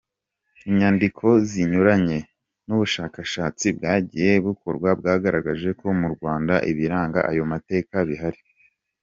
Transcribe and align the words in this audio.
Inyandiko 0.69 1.25
zinyuranye 1.49 2.19
n’ubushakashatsi 2.67 3.65
bwagiye 3.77 4.31
bukorwa 4.45 4.89
bwagaragaje 4.99 5.69
ko 5.79 5.87
mu 5.99 6.07
Rwanda, 6.15 6.53
ibiranga 6.71 7.19
ayo 7.31 7.43
mateka 7.51 7.95
bihari. 8.09 8.41